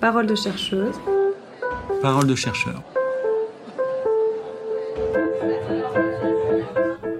[0.00, 0.94] Parole de chercheuse.
[2.02, 2.82] Parole de chercheur.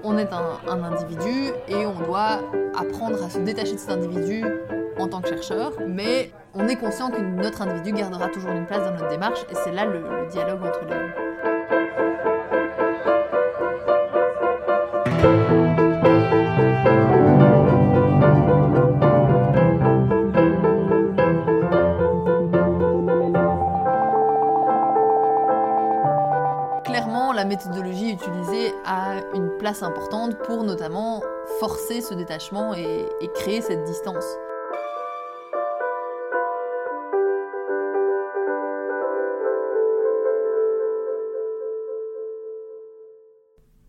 [0.05, 2.41] On est un, un individu et on doit
[2.79, 4.45] apprendre à se détacher de cet individu
[4.99, 8.83] en tant que chercheur, mais on est conscient que notre individu gardera toujours une place
[8.85, 11.07] dans notre démarche et c'est là le, le dialogue entre les deux.
[29.67, 31.25] Place importante pour notamment
[31.59, 34.25] forcer ce détachement et, et créer cette distance.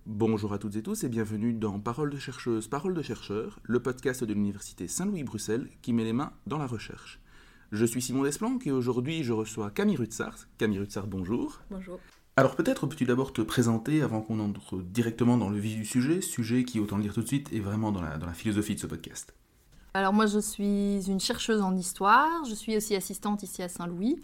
[0.08, 3.80] Bonjour à toutes et tous et bienvenue dans Parole de chercheuse, Parole de chercheur, le
[3.80, 7.20] podcast de l'Université Saint-Louis-Bruxelles qui met les mains dans la recherche.
[7.71, 10.48] Je suis Simon Desplanques et aujourd'hui je reçois Camille Rutsart.
[10.57, 11.62] Camille Rutsart, bonjour.
[11.70, 11.99] Bonjour.
[12.40, 16.21] Alors peut-être peux-tu d'abord te présenter avant qu'on entre directement dans le vif du sujet,
[16.21, 18.76] sujet qui, autant le dire tout de suite, est vraiment dans la, dans la philosophie
[18.76, 19.34] de ce podcast.
[19.96, 24.21] Alors moi je suis une chercheuse en histoire, je suis aussi assistante ici à Saint-Louis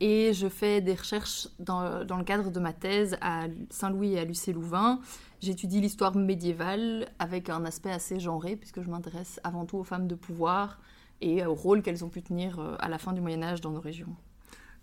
[0.00, 4.18] et je fais des recherches dans, dans le cadre de ma thèse à Saint-Louis et
[4.18, 4.98] à l'UC Louvain.
[5.40, 10.08] J'étudie l'histoire médiévale avec un aspect assez genré puisque je m'intéresse avant tout aux femmes
[10.08, 10.80] de pouvoir
[11.20, 13.70] et au rôle qu'elles ont pu tenir euh, à la fin du Moyen Âge dans
[13.70, 14.16] nos régions.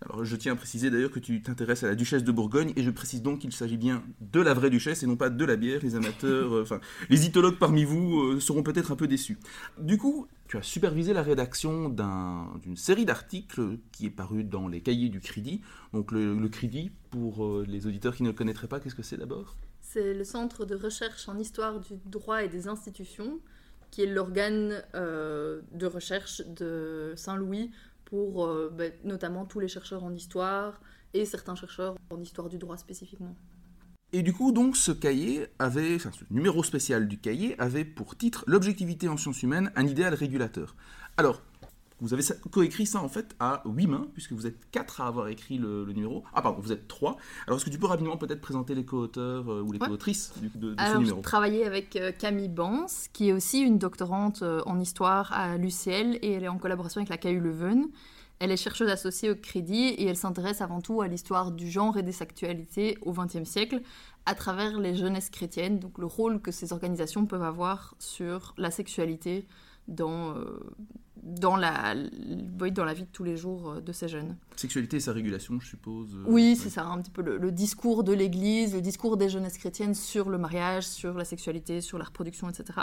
[0.04, 2.82] Alors je tiens à préciser d'ailleurs que tu t'intéresses à la duchesse de Bourgogne et
[2.82, 5.56] je précise donc qu'il s'agit bien de la vraie duchesse et non pas de la
[5.56, 5.80] bière.
[5.82, 9.38] Les amateurs, euh, enfin les itologues parmi vous euh, seront peut-être un peu déçus.
[9.78, 14.66] Du coup, tu as supervisé la rédaction d'un- d'une série d'articles qui est parue dans
[14.66, 15.60] les cahiers du CRIDI.
[15.92, 19.16] Donc le, CRIDI, pour euh, les auditeurs qui ne le connaîtraient pas, qu'est-ce que c'est
[19.18, 19.56] d'abord?
[19.80, 23.38] C'est le Centre de recherche en histoire du droit et des institutions,
[23.90, 27.70] qui est l'organe de recherche de Saint-Louis
[28.12, 30.82] pour euh, bah, notamment tous les chercheurs en histoire
[31.14, 33.34] et certains chercheurs en histoire du droit spécifiquement.
[34.12, 38.44] Et du coup, donc, ce cahier avait, ce numéro spécial du cahier avait pour titre
[38.46, 40.76] L'objectivité en sciences humaines, un idéal régulateur.
[41.16, 41.40] Alors,
[42.02, 45.28] vous avez coécrit ça en fait à huit mains, puisque vous êtes quatre à avoir
[45.28, 46.24] écrit le, le numéro.
[46.34, 47.16] Ah, pardon, vous êtes trois.
[47.46, 49.86] Alors, est-ce que tu peux rapidement peut-être présenter les co-auteurs euh, ou les Ouais.
[49.86, 51.16] co-autrices de, de ce Alors, numéro?
[51.18, 55.56] j'ai travaillé avec euh, Camille Bans, qui est aussi une doctorante euh, en histoire à
[55.56, 57.86] l'UCL et elle est en collaboration avec la KU Leuven.
[58.40, 61.96] Elle est chercheuse associée au Crédit et elle s'intéresse avant tout à l'histoire du genre
[61.96, 63.80] et des sexualités au XXe siècle
[64.26, 68.70] à travers les jeunesses chrétiennes, donc le rôle que ces organisations peuvent avoir sur la
[68.72, 69.46] sexualité
[69.92, 70.58] dans, euh,
[71.22, 74.36] dans, la, dans la vie de tous les jours euh, de ces jeunes.
[74.56, 76.14] Sexualité et sa régulation, je suppose.
[76.16, 76.54] euh, Oui, ouais.
[76.56, 79.94] c'est ça, un petit peu le, le discours de l'Église, le discours des jeunesses chrétiennes
[79.94, 82.80] sur le mariage, sur la sexualité, sur la reproduction, etc.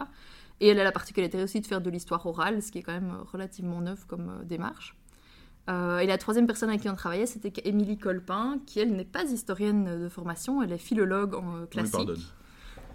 [0.61, 2.93] Et elle a la particularité aussi de faire de l'histoire orale, ce qui est quand
[2.93, 4.95] même relativement neuf comme démarche.
[5.69, 9.05] Euh, et la troisième personne avec qui on travaillait, c'était Émilie Colpin, qui elle n'est
[9.05, 11.91] pas historienne de formation, elle est philologue en euh, On lui classique.
[11.93, 12.17] pardonne.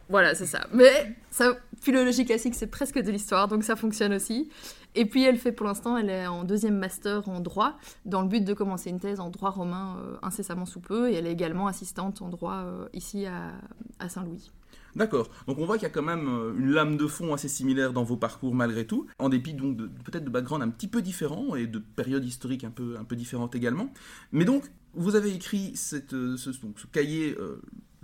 [0.09, 0.67] Voilà, c'est ça.
[0.73, 4.51] Mais ça, philologie classique, c'est presque de l'histoire, donc ça fonctionne aussi.
[4.95, 8.29] Et puis elle fait pour l'instant, elle est en deuxième master en droit, dans le
[8.29, 11.11] but de commencer une thèse en droit romain euh, incessamment sous peu.
[11.11, 13.53] Et elle est également assistante en droit euh, ici à,
[13.99, 14.53] à Saint-Louis.
[14.95, 15.29] D'accord.
[15.49, 17.93] Donc on voit qu'il y a quand même euh, une lame de fond assez similaire
[17.93, 21.57] dans vos parcours malgré tout, en dépit donc peut-être de backgrounds un petit peu différents
[21.57, 23.93] et de périodes historiques un peu, un peu différentes également.
[24.31, 27.37] Mais donc vous avez écrit cette, ce, donc, ce cahier,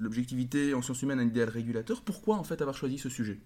[0.01, 2.03] l'objectivité en sciences humaines, un idéal régulateur.
[2.03, 3.39] Pourquoi en fait avoir choisi ce sujet?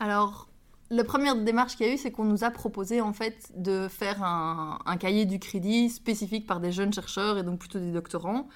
[0.00, 0.48] Alors,
[0.90, 3.86] la première démarche qu'il y a eu, c'est qu'on nous a proposé en fait de
[3.88, 8.48] faire un, cahier du crédit spécifique par des jeunes chercheurs et donc plutôt des doctorants.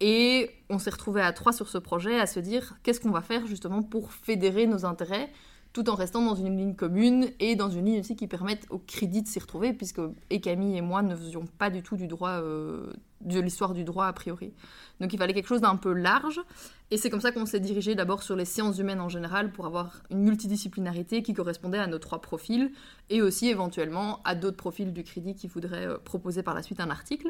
[0.00, 3.20] Et on s'est retrouvé à trois sur ce projet à se dire qu'est-ce qu'on va
[3.20, 5.30] faire justement pour fédérer nos intérêts?
[5.74, 8.78] Tout en restant dans une ligne commune et dans une ligne aussi qui permette au
[8.78, 12.06] crédit de s'y retrouver puisque et Camille et moi ne faisions pas du tout du
[12.06, 12.92] droit euh,
[13.22, 14.54] de l'histoire du droit a priori.
[15.00, 16.40] Donc il fallait quelque chose d'un peu large
[16.92, 19.66] et c'est comme ça qu'on s'est dirigé d'abord sur les sciences humaines en général pour
[19.66, 22.70] avoir une multidisciplinarité qui correspondait à nos trois profils
[23.10, 26.78] et aussi éventuellement à d'autres profils du crédit qui voudraient euh, proposer par la suite
[26.78, 27.26] un article.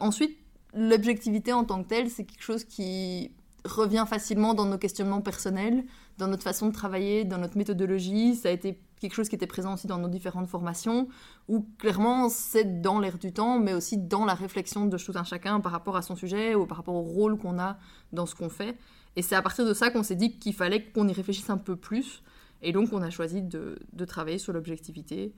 [0.00, 0.38] Ensuite,
[0.72, 3.32] l'objectivité en tant que telle, c'est quelque chose qui
[3.64, 5.84] revient facilement dans nos questionnements personnels,
[6.18, 8.34] dans notre façon de travailler, dans notre méthodologie.
[8.34, 11.08] Ça a été quelque chose qui était présent aussi dans nos différentes formations,
[11.46, 15.24] où clairement c'est dans l'air du temps, mais aussi dans la réflexion de tout un
[15.24, 17.78] chacun par rapport à son sujet ou par rapport au rôle qu'on a
[18.12, 18.76] dans ce qu'on fait.
[19.16, 21.58] Et c'est à partir de ça qu'on s'est dit qu'il fallait qu'on y réfléchisse un
[21.58, 22.22] peu plus.
[22.60, 25.32] Et donc on a choisi de, travailler sur l'objectivité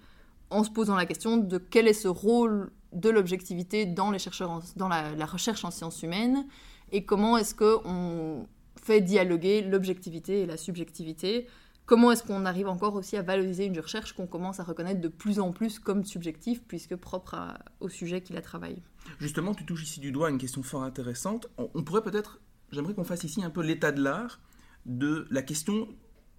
[0.49, 4.63] en se posant la question de quel est ce rôle de l'objectivité dans, les chercheurs
[4.77, 6.47] dans la, la recherche en sciences humaines
[6.93, 8.49] et comment est-ce qu'on
[8.83, 11.47] fait dialoguer l'objectivité et la subjectivité
[11.91, 15.09] comment est-ce qu'on arrive encore aussi à valoriser une recherche qu'on commence à reconnaître de
[15.09, 17.35] plus en plus comme subjective, puisque propre
[17.81, 18.81] au sujet qui la travaille.
[19.19, 21.49] Justement, tu touches ici du doigt une question fort intéressante.
[21.59, 22.41] On, pourrait peut-être,
[22.71, 24.39] j'aimerais qu'on fasse ici un peu l'état de l'art
[24.87, 25.89] de la question.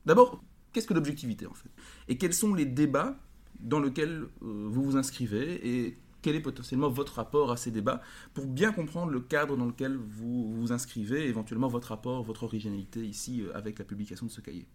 [0.05, 0.41] D'abord,
[0.71, 1.69] qu'est-ce que l'objectivité en fait?
[2.07, 3.19] Et quels sont les débats
[3.59, 5.97] dans lesquels euh, vous vous inscrivez?
[6.21, 8.01] Quel est potentiellement votre rapport à ces débats
[8.33, 13.05] pour bien comprendre le cadre dans lequel vous vous inscrivez, éventuellement votre rapport, votre originalité
[13.05, 14.67] ici euh, avec la publication de ce cahier.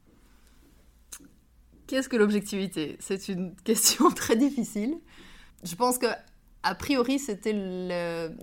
[1.86, 2.96] Qu'est-ce que l'objectivité?
[2.98, 4.98] C'est une question très difficile.
[5.62, 6.06] Je pense que
[6.62, 7.52] a priori, c'était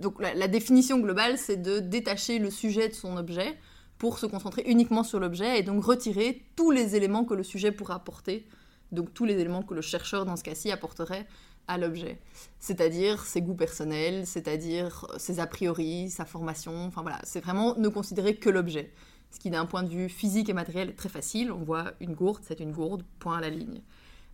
[0.00, 3.58] donc la, définition globale, c'est de détacher le sujet de son objet
[3.98, 7.70] pour se concentrer uniquement sur l'objet et donc retirer tous les éléments que le sujet
[7.70, 8.46] pourrait apporter,
[8.92, 11.26] donc tous les éléments que le chercheur dans ce cas-ci apporterait
[11.68, 12.18] à l'objet,
[12.60, 17.88] c'est-à-dire ses goûts personnels, c'est-à-dire ses a priori, sa formation, enfin voilà, c'est vraiment ne
[17.88, 18.92] considérer que l'objet
[19.34, 21.50] ce qui d'un point de vue physique et matériel est très facile.
[21.50, 23.82] On voit une gourde, c'est une gourde, point à la ligne.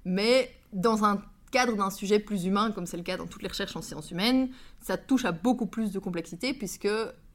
[0.05, 3.49] Mais dans un cadre d'un sujet plus humain, comme c'est le cas dans toutes les
[3.49, 4.51] recherches en sciences humaines,
[4.81, 6.89] ça touche à beaucoup plus de complexité, puisque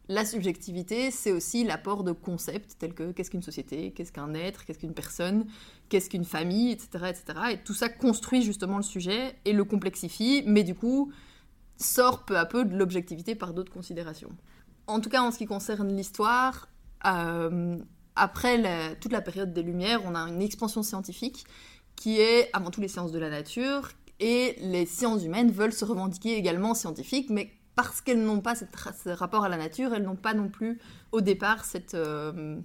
[0.07, 4.65] la subjectivité, c'est aussi l'apport de concepts tels que qu'est-ce qu'une société, qu'est-ce qu'un être,
[4.65, 5.45] qu'est-ce qu'une personne,
[5.89, 7.39] qu'est-ce qu'une famille, etc., etc.
[7.53, 11.11] Et tout ça construit justement le sujet et le complexifie, mais du coup
[11.77, 14.29] sort peu à peu de l'objectivité par d'autres considérations.
[14.87, 16.69] En tout cas, en ce qui concerne l'histoire,
[17.05, 17.77] euh,
[18.15, 21.45] après toute la période des Lumières, on a une expansion scientifique
[21.95, 25.85] qui est avant tout les sciences de la nature, et les sciences humaines veulent se
[25.85, 30.15] revendiquer également scientifiques, mais parce qu'elles n'ont pas ce rapport à la nature, elles n'ont
[30.15, 30.79] pas non plus
[31.11, 32.57] au départ cette, euh,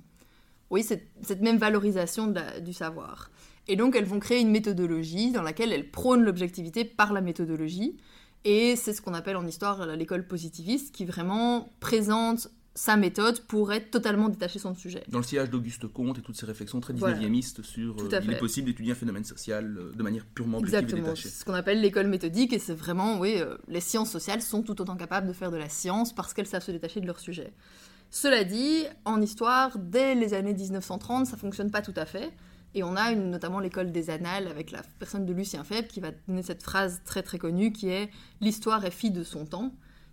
[0.71, 3.31] oui, cette, même valorisation du savoir.
[3.69, 7.97] Et donc elles vont créer une méthodologie dans laquelle elles prônent l'objectivité par la méthodologie.
[8.45, 13.73] Et c'est ce qu'on appelle en histoire l'école positiviste, qui vraiment présente sa méthode pour
[13.73, 15.03] être totalement détaché de son sujet.
[15.09, 18.39] Dans le sillage d'Auguste Comte et toutes ces réflexions très 19e sur euh, il est
[18.39, 21.09] possible d'étudier un phénomène social euh, de manière purement objective Exactement.
[21.09, 21.29] et détachée.
[21.29, 24.81] ce qu'on appelle l'école méthodique et c'est vraiment, oui, euh, les sciences sociales sont tout
[24.81, 27.53] autant capables de faire de la science parce qu'elles savent se détacher de leur sujet.
[28.11, 32.33] Cela dit, en histoire, dès les années 1930, ça fonctionne pas tout à fait.
[32.75, 36.01] Et on a une, notamment l'école des annales avec la personne de Lucien Febvre qui
[36.01, 39.73] va donner cette phrase très très connue qui est L'histoire est fille de son temps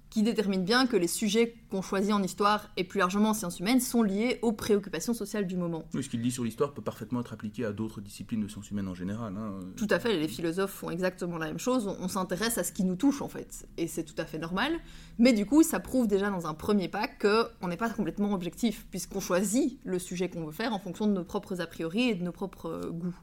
[0.09, 3.59] qui détermine bien que les sujets qu'on choisit en histoire et plus largement en sciences
[3.59, 5.83] humaines sont liés aux préoccupations sociales du moment.
[5.93, 8.71] Oui, ce qu'il dit sur l'histoire peut parfaitement être appliqué à d'autres disciplines de sciences
[8.71, 9.35] humaines en général.
[9.37, 9.59] Hein.
[9.75, 12.83] Tout à fait, les philosophes font exactement la même chose, on, s'intéresse à ce qui
[12.83, 14.71] nous touche en fait, et c'est tout à fait normal,
[15.19, 18.87] mais du coup ça prouve déjà dans un premier pas qu'on n'est pas complètement objectif,
[18.89, 22.15] puisqu'on choisit le sujet qu'on veut faire en fonction de nos propres a priori et
[22.15, 23.15] de nos propres euh, goûts.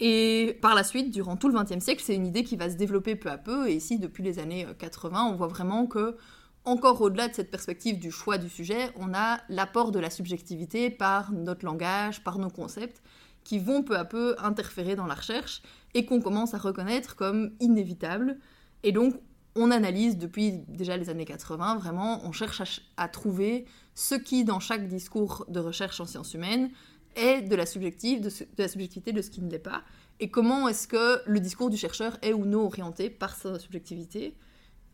[0.00, 2.76] Et par la suite, durant tout le XXe siècle, c'est une idée qui va se
[2.76, 3.68] développer peu à peu.
[3.68, 6.16] Et ici, depuis les années 80, on voit vraiment que,
[6.64, 10.90] encore au-delà de cette perspective du choix du sujet, on a l'apport de la subjectivité
[10.90, 13.02] par notre langage, par nos concepts,
[13.44, 15.62] qui vont peu à peu interférer dans la recherche
[15.94, 18.38] et qu'on commence à reconnaître comme inévitables.
[18.82, 19.14] Et donc,
[19.54, 23.64] on analyse depuis déjà les années 80, vraiment, on cherche à, trouver
[23.94, 26.70] ce qui, dans chaque discours de recherche en sciences humaines,
[27.16, 29.82] est de la, subjective, de, la subjectivité de ce qui ne l'est pas,
[30.20, 34.34] et comment est-ce que le discours du chercheur est ou non orienté par sa subjectivité.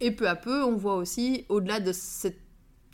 [0.01, 2.41] Et peu à peu, on voit aussi, au-delà de cette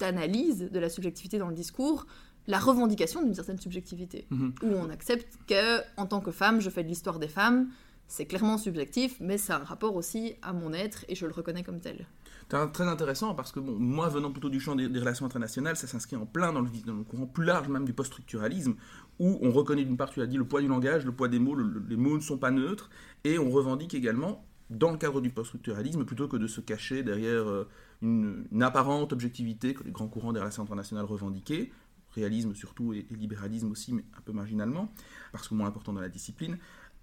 [0.00, 2.06] analyse de la subjectivité dans le discours,
[2.46, 4.54] la revendication d'une certaine subjectivité, mhm.
[4.62, 7.70] où on accepte que, en tant que femme, je fais de l'histoire des femmes,
[8.08, 11.32] c'est clairement subjectif, mais ça a un rapport aussi à mon être, et je le
[11.32, 12.06] reconnais comme tel
[12.48, 16.26] très intéressant parce que moi venant plutôt du champ des, relations internationales, ça s'inscrit en
[16.26, 16.68] plein dans le,
[17.04, 18.74] courant plus large même du post-structuralisme,
[19.18, 21.38] où on reconnaît d'une part, tu as dit, le poids du langage, le poids des
[21.38, 22.90] mots, les mots ne sont pas neutres,
[23.24, 27.48] et on revendique également, dans le cadre du post-structuralisme, plutôt que de se cacher derrière
[27.48, 27.68] euh,
[28.02, 31.70] une, apparente objectivité que les grands courants des relations internationales revendiquaient,
[32.14, 34.90] réalisme surtout et, et libéralisme aussi, mais un peu marginalement,
[35.32, 36.58] parce que moins important dans la discipline,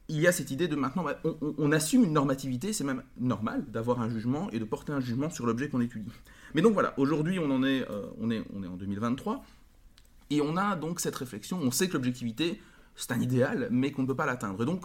[0.07, 1.05] il y a cette idée de maintenant,
[1.57, 5.29] on, assume une normativité, c'est même normal d'avoir un jugement et de porter un jugement
[5.29, 6.11] sur l'objet qu'on étudie.
[6.53, 9.43] Mais donc voilà, aujourd'hui on en est, euh, on est, on est en 2023,
[10.29, 12.61] et on a donc cette réflexion, on sait que l'objectivité,
[12.95, 14.61] c'est un idéal, mais qu'on ne peut pas l'atteindre.
[14.61, 14.83] Et donc,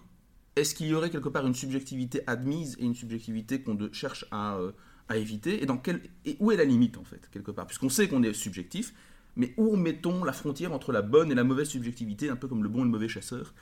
[0.56, 4.56] est-ce qu'il y aurait quelque part une subjectivité admise et une subjectivité qu'on cherche à,
[4.56, 4.72] euh,
[5.08, 5.62] à, éviter?
[5.62, 5.80] Et, dans
[6.24, 7.66] et où est la limite en fait, quelque part?
[7.66, 8.92] Puisqu'on sait qu'on est subjectif,
[9.36, 12.62] mais où mettons la frontière entre la bonne et la mauvaise subjectivité, un peu comme
[12.62, 13.54] le bon et le mauvais chasseur?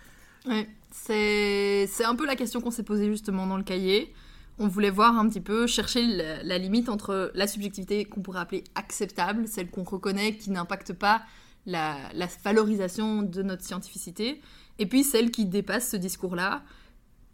[0.47, 4.13] Ouais, c'est un peu la question qu'on s'est posée justement dans le cahier.
[4.61, 8.65] On voulait voir un petit peu, chercher la, limite entre la subjectivité qu'on pourrait appeler
[8.75, 11.23] acceptable, celle qu'on reconnaît, qui n'impacte pas
[11.65, 11.97] la,
[12.43, 14.41] valorisation de notre scientificité,
[14.81, 16.65] et puis celle qui dépasse ce discours-là.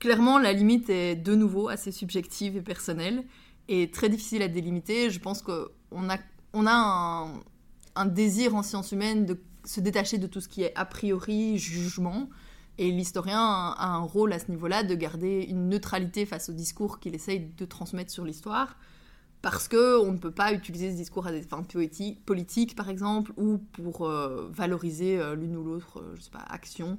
[0.00, 3.24] Clairement, la limite est de nouveau assez subjective et personnelle,
[3.68, 5.08] et très difficile à délimiter.
[5.08, 7.28] Je pense qu'on a,
[7.96, 11.56] un désir en sciences humaines de se détacher de tout ce qui est a priori
[11.56, 12.28] jugement,
[12.78, 16.98] Et l'historien a un rôle à ce niveau-là de garder une neutralité face au discours
[16.98, 18.76] qu'il essaye de transmettre sur l'histoire,
[19.42, 21.62] parce que on ne peut pas utiliser ce discours à des fins
[22.24, 26.98] politiques, par exemple, ou pour euh, valoriser euh, l'une ou l'autre, euh, je action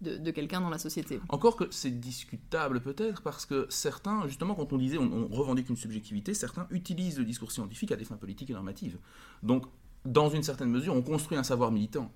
[0.00, 1.20] de, quelqu'un dans la société.
[1.28, 5.76] Encore que c'est discutable peut-être, parce que certains, justement, quand on disait on, revendique une
[5.76, 8.98] subjectivité, certains utilisent le discours scientifique à des fins politiques et normatives.
[9.42, 9.66] Donc,
[10.04, 12.10] dans une certaine mesure, on construit un savoir militant.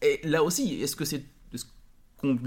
[0.00, 1.24] Et là aussi, est-ce que c'est
[2.20, 2.38] qu'on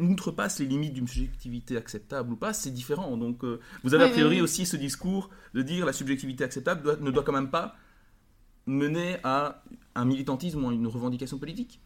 [0.00, 3.16] outrepasse les limites d'une subjectivité acceptable ou pas, c'est différent.
[3.16, 7.10] Donc, euh, vous avez a priori aussi ce discours de dire la subjectivité acceptable ne
[7.10, 7.76] doit quand même pas
[8.66, 9.62] mener à
[9.94, 11.80] un militantisme ou à une revendication politique.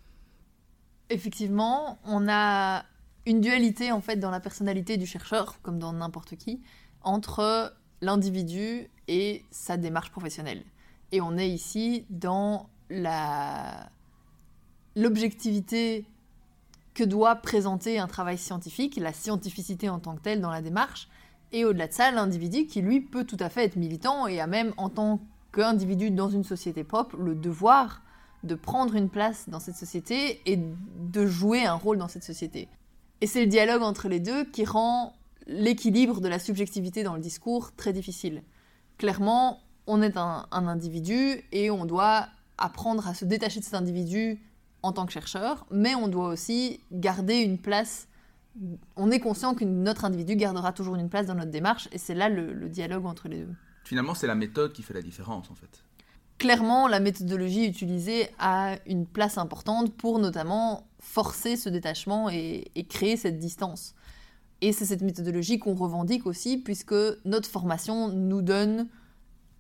[1.11, 2.85] Effectivement, on a
[3.27, 6.61] une dualité en fait dans la personnalité du chercheur, comme dans n'importe qui,
[7.03, 10.65] entre l'individu et sa démarche professionnelle.
[11.13, 13.91] Et on est ici dans la
[14.97, 16.07] l'objectivité
[16.97, 21.09] que doit présenter un travail scientifique, la scientificité en tant que telle dans la démarche,
[21.53, 24.47] et au-delà de ça, l'individu qui lui peut tout à fait être militant et a
[24.47, 25.21] même en tant
[25.53, 28.03] qu'individu dans une société propre le devoir
[28.45, 32.67] de prendre une place dans cette société et de jouer un rôle dans cette société.
[33.21, 35.13] Et c'est le dialogue entre les deux qui rend
[35.47, 38.43] l'équilibre de la subjectivité dans le discours très difficile.
[38.97, 43.75] Clairement, on est un, un individu et on doit apprendre à se détacher de cet
[43.75, 44.41] individu
[44.87, 48.09] en tant que chercheur, mais on doit aussi garder une place.
[48.97, 52.15] On est conscient que notre individu gardera toujours une place dans notre démarche, et c'est
[52.15, 53.55] là le, dialogue entre les deux.
[53.85, 55.85] Finalement, c'est la méthode qui fait la différence, en fait.
[56.39, 62.85] Clairement, la méthodologie utilisée a une place importante pour notamment forcer ce détachement et, et
[62.85, 63.95] créer cette distance.
[64.61, 68.89] Et c'est cette méthodologie qu'on revendique aussi, puisque notre formation nous donne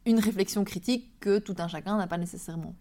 [0.07, 2.75] une réflexion critique que tout un chacun n'a pas nécessairement.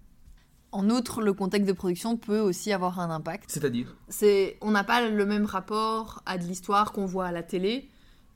[0.72, 3.46] En outre, le contexte de production peut aussi avoir un impact.
[3.50, 7.44] C'est-à-dire C'est, On n'a pas le même rapport à de l'histoire qu'on voit à la
[7.44, 7.90] télé,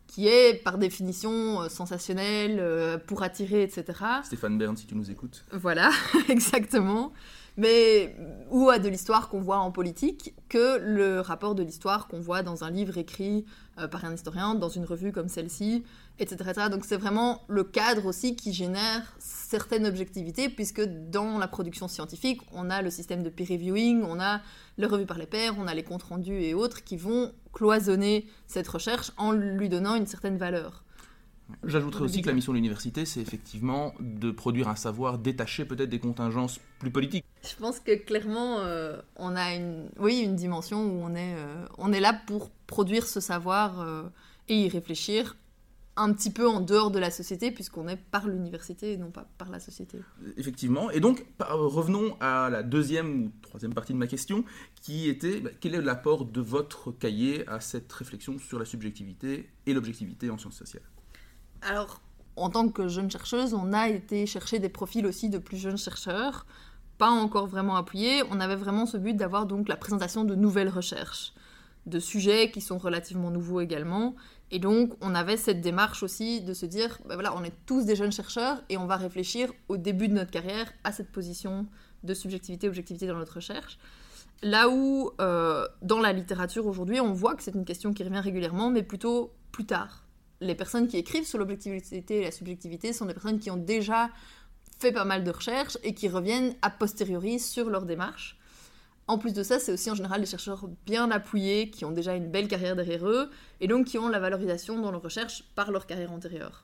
[0.07, 3.85] qui est par définition euh, sensationnel, euh, pour attirer, etc.
[4.23, 5.45] Stéphane Bern, si tu nous écoutes.
[5.51, 5.91] Voilà,
[6.29, 7.11] exactement.
[7.57, 8.15] Mais
[8.51, 12.41] ou à de l'histoire qu'on voit en politique, que le rapport de l'histoire qu'on voit
[12.41, 13.45] dans un livre écrit
[13.77, 15.83] euh, par un historien, dans une revue comme celle-ci,
[16.19, 16.69] etc.
[16.71, 19.13] Donc c'est vraiment le cadre aussi qui génère
[19.49, 24.19] certaines objectivités, puisque dans la production scientifique, on a le système de peer reviewing, on
[24.19, 24.41] a
[24.77, 28.27] le revue par les pairs, on a les comptes rendus et autres qui vont cloisonner
[28.45, 30.83] cette recherche en lui donnant une certaine valeur.
[31.63, 35.89] J'ajouterais aussi que la mission de l'université, c'est effectivement de produire un savoir détaché peut-être
[35.89, 37.25] des contingences plus politiques.
[37.41, 41.65] Je pense que clairement, euh, on a une, oui, une dimension où on est, euh,
[41.79, 44.03] on est là pour produire ce savoir euh,
[44.47, 45.37] et y réfléchir
[45.95, 49.27] un petit peu en dehors de la société, puisqu'on est par l'université et non pas
[49.37, 49.99] par la société.
[50.37, 50.89] Effectivement.
[50.91, 54.45] Et donc, revenons à la deuxième ou troisième partie de ma question,
[54.81, 59.49] qui était bah, quel est l'apport de votre cahier à cette réflexion sur la subjectivité
[59.65, 60.83] et l'objectivité en sciences sociales?
[61.61, 62.01] Alors,
[62.37, 65.77] en tant que jeune chercheuse, on a été chercher des profils aussi de plus jeunes
[65.77, 66.45] chercheurs,
[66.97, 68.23] pas encore vraiment appuyés.
[68.29, 71.33] On avait vraiment ce but d'avoir donc la présentation de nouvelles recherches
[71.85, 74.15] de sujets qui sont relativement nouveaux également.
[74.51, 77.85] Et donc, on avait cette démarche aussi de se dire, ben voilà, on est tous
[77.85, 81.67] des jeunes chercheurs et on va réfléchir au début de notre carrière à cette position
[82.03, 83.77] de subjectivité, objectivité dans notre recherche.
[84.41, 88.21] Là où, euh, dans la littérature aujourd'hui, on voit que c'est une question qui revient
[88.21, 90.05] régulièrement, mais plutôt plus tard.
[90.41, 94.09] Les personnes qui écrivent sur l'objectivité et la subjectivité sont des personnes qui ont déjà
[94.79, 98.38] fait pas mal de recherches et qui reviennent a posteriori sur leur démarche.
[99.09, 102.13] En plus de ça, c'est aussi en général des chercheurs bien appuyés, qui ont déjà
[102.13, 105.71] une belle carrière derrière eux, et donc qui ont la valorisation dans leur recherche par
[105.71, 106.63] leur carrière antérieure.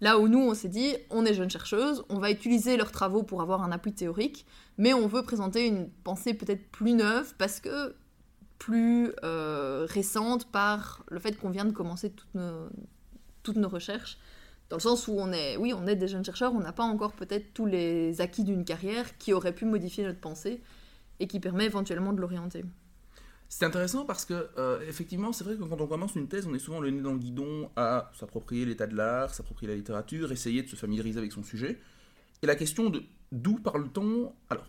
[0.00, 3.22] Là où nous, on s'est dit, on est jeunes chercheuses, on va utiliser leurs travaux
[3.22, 4.46] pour avoir un appui théorique,
[4.78, 7.94] mais on veut présenter une pensée peut-être plus neuve, parce que
[8.58, 12.68] plus euh, récente par le fait qu'on vient de commencer toutes nos,
[13.44, 14.18] toutes nos recherches
[14.70, 16.82] dans le sens où on est, oui, on est des jeunes chercheurs, on n'a pas
[16.82, 20.60] encore peut-être tous les acquis d'une carrière qui auraient pu modifier notre pensée
[21.20, 22.64] et qui permet éventuellement de l'orienter.
[23.48, 26.54] C'est intéressant parce que, euh, effectivement, c'est vrai que quand on commence une thèse, on
[26.54, 30.32] est souvent le nez dans le guidon à s'approprier l'état de l'art, s'approprier la littérature,
[30.32, 31.78] essayer de se familiariser avec son sujet.
[32.42, 34.32] Et la question de d'où parle-t-on?
[34.50, 34.66] Alors,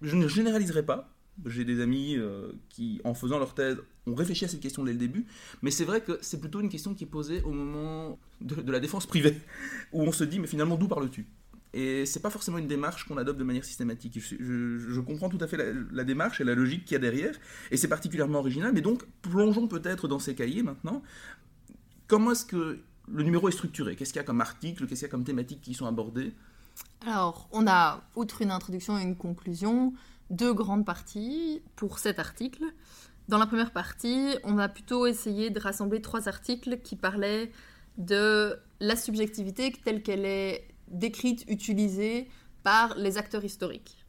[0.00, 1.12] je ne généraliserai pas.
[1.46, 4.92] J'ai des amis euh, qui, en faisant leur thèse, ont réfléchi à cette question dès
[4.92, 5.26] le début.
[5.62, 8.72] Mais c'est vrai que c'est plutôt une question qui est posée au moment de, de
[8.72, 9.40] la défense privée,
[9.92, 11.26] où on se dit, mais finalement, d'où parles-tu?
[11.72, 14.18] Et c'est pas forcément une démarche qu'on adopte de manière systématique.
[14.20, 15.56] Je, comprends tout à fait
[15.92, 17.34] la, démarche et la logique qu'il y a derrière,
[17.70, 18.72] et c'est particulièrement original.
[18.72, 21.02] Mais donc, plongeons peut-être dans ces cahiers maintenant.
[22.08, 23.94] Comment est-ce que le numéro est structuré?
[23.94, 24.86] Qu'est-ce qu'il y a comme article?
[24.86, 26.32] Qu'est-ce qu'il y a comme thématiques qui sont abordées?
[27.06, 29.92] Alors, on a, outre une introduction et une conclusion,
[30.30, 32.64] deux grandes parties pour cet article.
[33.28, 37.52] Dans la première partie, on a plutôt essayé de rassembler trois articles qui parlaient
[37.96, 42.28] de la subjectivité telle qu'elle est décrite, utilisée
[42.62, 44.04] par les acteurs historiques.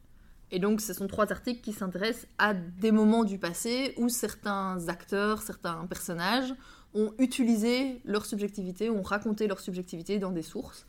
[0.52, 4.90] Et donc, ce sont trois articles qui s'intéressent à des moments du passé où certains
[4.90, 6.54] acteurs, certains personnages
[6.94, 10.86] ont utilisé leur subjectivité, ont raconté leur subjectivité dans des sources.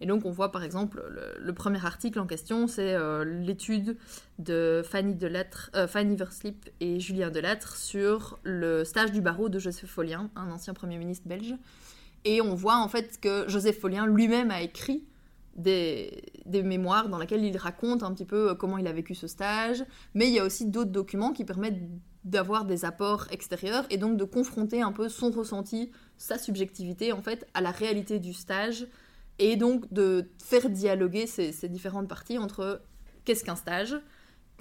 [0.00, 1.04] Et donc, on voit par exemple
[1.38, 3.96] le, premier article en question, c'est euh, l'étude
[4.40, 9.60] de Fanny, Delattre, euh, Fanny Verslip et Julien Delattre sur le stage du barreau de
[9.60, 11.54] Joseph Follien, un ancien Premier ministre belge.
[12.24, 15.04] Et on voit en fait que Joseph Follien lui-même a écrit
[15.56, 19.26] des, mémoires dans lesquelles il raconte un petit peu euh, comment il a vécu ce
[19.26, 19.84] stage,
[20.14, 21.80] mais il y a aussi d'autres documents qui permettent
[22.24, 27.20] d'avoir des apports extérieurs et donc de confronter un peu son ressenti, sa subjectivité en
[27.20, 28.86] fait à la réalité du stage
[29.38, 32.80] et donc de faire dialoguer ces, différentes parties entre
[33.24, 33.96] qu'est-ce qu'un stage,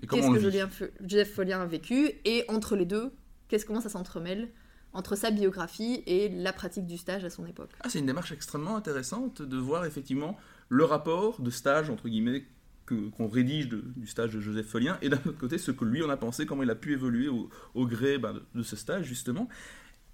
[0.09, 3.13] qu'est-ce que Joseph Follien a vécu et entre les deux,
[3.47, 4.49] qu'est-ce comment ça s'entremêle
[4.93, 7.71] entre sa biographie et la pratique du stage à son époque.
[7.81, 10.37] Ah, c'est une démarche extrêmement intéressante de voir effectivement
[10.73, 12.45] le rapport de stage, entre guillemets,
[12.87, 16.09] qu'on rédige du stage de Joseph Follien, et d'un autre côté, ce que lui en
[16.09, 19.47] a pensé, comment il a pu évoluer au, gré ben, de, ce stage, justement.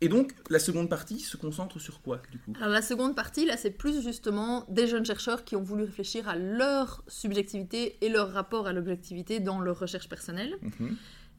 [0.01, 2.53] Et donc, la seconde partie se concentre sur quoi, du coup?
[2.57, 6.27] Alors, la seconde partie, là, c'est plus justement des jeunes chercheurs qui ont voulu réfléchir
[6.27, 10.95] à leur subjectivité et leur rapport à l'objectivité dans leur recherche personnelle, mhm.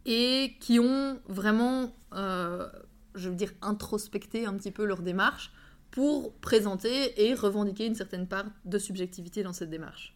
[0.06, 2.66] et qui ont vraiment, euh,
[3.14, 5.52] je veux dire, introspecté un petit peu leur démarche
[5.90, 10.14] pour présenter et revendiquer une certaine part de subjectivité dans cette démarche.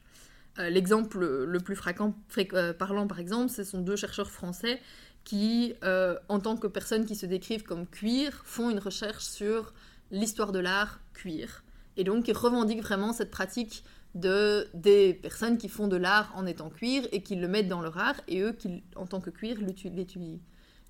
[0.59, 2.15] Euh, l'exemple le plus fréquent,
[2.53, 4.81] euh, parlant, par exemple, ce sont deux chercheurs français
[5.25, 9.73] qui, euh, en tant que personnes qui se décrivent comme cuir, font une recherche sur
[10.11, 11.65] l'histoire de l'art cuir.
[11.97, 16.47] Et donc, ils revendiquent vraiment cette pratique de, des personnes qui font de l'art en
[16.47, 19.31] étant cuir et qui le mettent dans leur art, et eux, qui, en tant que
[19.31, 20.39] cuir, l'étudient.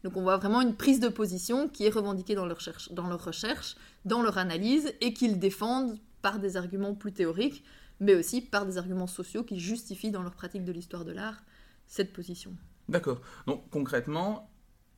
[0.04, 3.08] Donc on voit vraiment une prise de position qui est revendiquée dans leur, recherche, dans
[3.08, 7.64] leur recherche, dans leur analyse, et qu'ils défendent par des arguments plus théoriques,
[8.00, 11.42] mais aussi par des arguments sociaux qui justifient dans leur pratique de l'histoire de l'art
[11.86, 12.54] cette position.
[12.88, 13.22] D'accord.
[13.46, 14.50] Donc concrètement,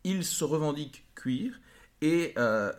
[0.03, 1.61] ils se revendiquent cuir,
[2.01, 2.73] et euh,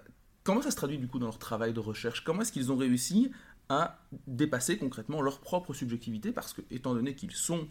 [0.44, 2.26] comment ça se traduit du coup dans leur travail de recherche?
[2.26, 3.32] Comment est-ce qu'ils ont réussi
[3.70, 6.34] à dépasser concrètement leur propre subjectivité?
[6.34, 7.70] Parce que, étant donné qu'ils sont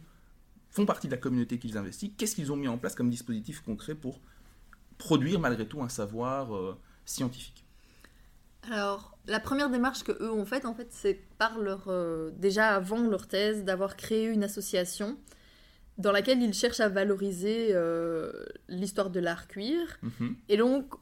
[0.71, 3.61] font partie de la communauté qu'ils investissent, qu'est-ce qu'ils ont mis en place comme dispositif
[3.61, 4.21] concret pour
[4.99, 7.67] produire malgré tout un savoir euh, scientifique
[8.71, 12.75] alors, la première démarche que eux ont faite, en fait, c'est par leur euh, déjà
[12.75, 15.17] avant leur thèse d'avoir créé une association
[15.99, 18.33] dans laquelle ils cherchent à valoriser euh,
[18.69, 19.99] l'histoire de l'art cuir.
[20.03, 20.37] Mhm.
[20.49, 20.95] Et donc,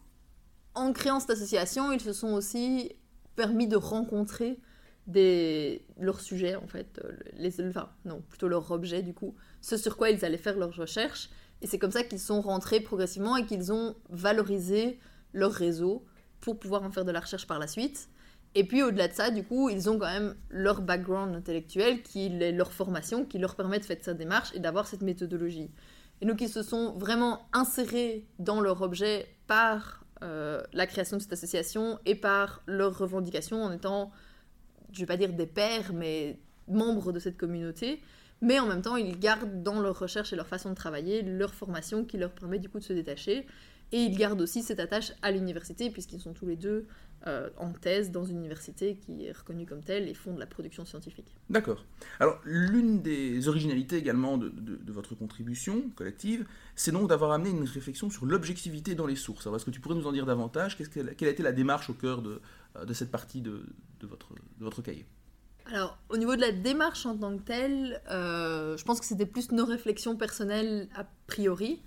[0.75, 2.93] en créant cette association, ils se sont aussi
[3.35, 4.59] permis de rencontrer
[5.07, 6.99] des leurs sujets en fait,
[7.37, 10.75] les enfin non plutôt leur objet du coup, ce sur quoi ils allaient faire leurs
[10.75, 11.29] recherches
[11.65, 14.99] et c'est comme ça qu'ils sont rentrés progressivement et qu'ils ont valorisé
[15.33, 16.05] leur réseau
[16.43, 18.11] pour pouvoir en faire de la recherche par la suite.
[18.55, 22.27] Et puis au-delà de ça, du coup, ils ont quand même leur background intellectuel, qui
[22.27, 25.71] est leur formation, qui leur permet de faire cette démarche et d'avoir cette méthodologie.
[26.21, 31.23] Et donc ils se sont vraiment insérés dans leur objet par euh, la création de
[31.23, 34.13] cette association et par leur revendication en étant,
[34.93, 38.03] je vais pas dire des pairs, mais membres de cette communauté
[38.45, 41.55] mais en même temps, ils gardent dans leur recherche et leur façon de travailler leur
[41.55, 43.47] formation qui leur permet du coup de se détacher.
[43.91, 46.87] Et ils gardent aussi cette attache à l'université, puisqu'ils sont tous les deux
[47.27, 50.47] euh, en thèse dans une université qui est reconnue comme telle et font de la
[50.47, 51.35] production scientifique.
[51.49, 51.87] D'accord.
[52.21, 54.53] Alors, l'une des originalités également de,
[54.93, 56.45] votre contribution collective,
[56.77, 59.47] c'est donc d'avoir amené une réflexion sur l'objectivité dans les sources.
[59.47, 60.77] Alors, est-ce que tu pourrais nous en dire davantage?
[60.77, 62.43] Quelle a été la démarche au cœur de,
[62.77, 63.65] euh, cette partie de,
[64.03, 65.07] votre, de votre cahier?
[65.67, 69.27] Alors, au niveau de la démarche en tant que telle, euh, je pense que c'était
[69.27, 71.83] plus nos réflexions personnelles a priori,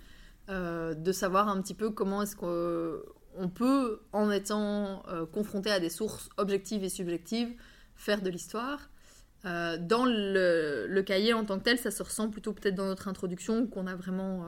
[0.50, 5.80] euh, de savoir un petit peu comment est-ce qu'on peut, en étant euh, confronté à
[5.80, 7.54] des sources objectives et subjectives,
[7.96, 8.90] faire de l'histoire.
[9.44, 13.68] dans le, cahier en tant que tel, ça se ressent plutôt peut-être dans notre introduction,
[13.68, 14.44] qu'on a vraiment,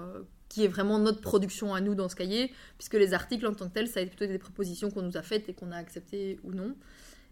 [0.49, 3.69] qui est vraiment notre production à nous dans ce cahier, puisque les articles en tant
[3.69, 5.77] que tel, ça a été plutôt des propositions qu'on nous a faites et qu'on a
[5.77, 6.75] acceptées ou non.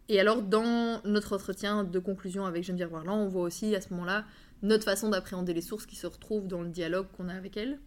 [0.10, 3.90] Et alors, dans notre entretien de conclusion avec Geneviève Warland, on voit aussi à ce
[3.92, 4.26] moment-là
[4.64, 7.80] notre façon d'appréhender les sources qui se retrouvent dans le dialogue qu'on a avec elle.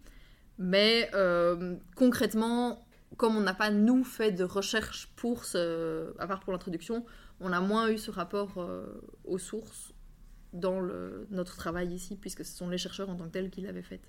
[0.57, 2.85] Mais euh, concrètement,
[3.17, 7.05] comme on n'a pas, nous, fait de recherche pour ce, à part pour l'introduction,
[7.39, 8.85] on a moins eu ce rapport euh,
[9.25, 9.93] aux sources
[10.53, 10.81] dans
[11.31, 14.01] notre travail ici, puisque ce sont les chercheurs en tant que tels qui l'avaient fait.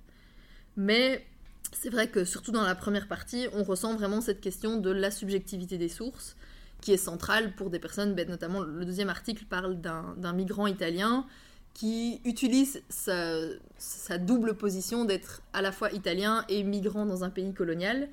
[0.77, 1.25] Mais
[1.73, 5.11] c'est vrai que surtout dans la première partie, on ressent vraiment cette question de la
[5.13, 6.37] subjectivité des sources
[6.83, 11.25] qui est centrale pour des personnes, ben, notamment le deuxième article parle d'un migrant italien
[11.73, 17.55] qui utilise sa, double position d'être à la fois italien et migrant dans un pays
[17.55, 18.09] colonial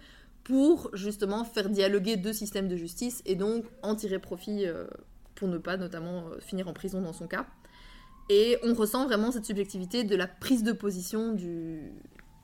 [0.45, 4.88] pour justement faire dialoguer deux systèmes de justice et donc en tirer profit euh,
[5.36, 7.45] pour ne pas notamment euh, finir en prison dans son cas.
[8.29, 11.91] Et on ressent vraiment cette subjectivité de la prise de position du,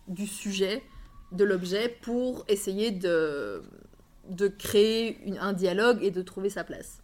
[0.07, 0.83] du sujet,
[1.31, 3.61] de l'objet, pour essayer de,
[4.29, 7.01] de créer un dialogue et de trouver sa place.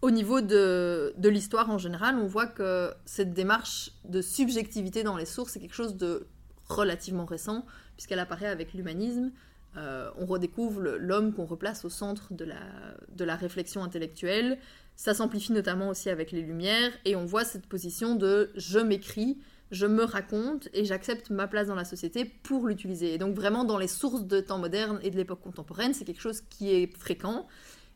[0.00, 5.16] Au niveau de, de l'histoire en général, on voit que cette démarche de subjectivité dans
[5.16, 6.26] les sources est quelque chose de
[6.68, 7.64] relativement récent,
[7.96, 9.30] puisqu'elle apparaît avec l'humanisme.
[9.76, 12.60] Euh, on redécouvre l'homme qu'on replace au centre de la,
[13.16, 14.58] de la réflexion intellectuelle.
[14.96, 19.38] Ça s'amplifie notamment aussi avec les Lumières, et on voit cette position de je m'écris,
[19.72, 23.14] je me raconte, et j'accepte ma place dans la société pour l'utiliser.
[23.14, 26.20] Et donc vraiment dans les sources de temps moderne et de l'époque contemporaine, c'est quelque
[26.20, 27.48] chose qui est fréquent,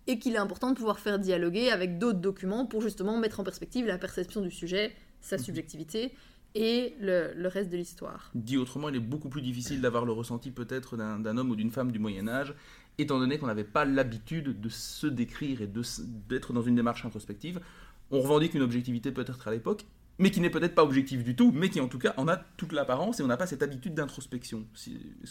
[0.08, 3.44] et qu'il est important de pouvoir faire dialoguer avec d'autres documents pour justement mettre en
[3.44, 6.12] perspective la perception du sujet, sa subjectivité,
[6.54, 8.30] et le, le reste de l'histoire.
[8.34, 11.70] Dit autrement, il est beaucoup plus difficile d'avoir le ressenti peut-être d'un homme ou d'une
[11.70, 12.54] femme du Moyen Âge,
[12.96, 15.68] étant donné qu'on n'avait pas l'habitude de se décrire et
[16.28, 17.60] d'être dans une démarche introspective.
[18.10, 19.84] On revendique une objectivité peut-être à l'époque,
[20.18, 22.36] mais qui n'est peut-être pas objective du tout, mais qui en tout cas en a
[22.56, 24.64] toute l'apparence et on n'a pas cette habitude d'introspection.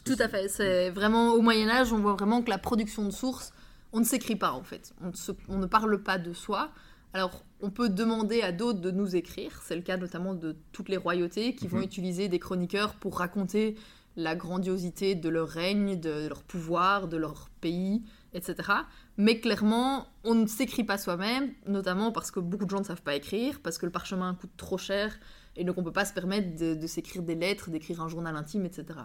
[0.05, 0.47] Tout à fait.
[0.47, 3.51] C'est vraiment au Moyen Âge, on voit vraiment que la production de sources,
[3.93, 4.93] on ne s'écrit pas en fait.
[5.01, 6.71] On ne, se- on ne parle pas de soi.
[7.13, 9.61] Alors, on peut demander à d'autres de nous écrire.
[9.63, 11.83] C'est le cas notamment de toutes les royautés qui vont Mhm.
[11.83, 13.75] utiliser des chroniqueurs pour raconter
[14.17, 18.01] la grandiosité de leur règne, de leur pouvoir, de leur pays,
[18.35, 18.69] etc.
[19.17, 23.01] Mais clairement, on ne s'écrit pas soi-même, notamment parce que beaucoup de gens ne savent
[23.01, 25.17] pas écrire, parce que le parchemin coûte trop cher,
[25.55, 28.35] et donc on ne peut pas se permettre de, s'écrire des lettres, d'écrire un journal
[28.35, 28.99] intime, etc.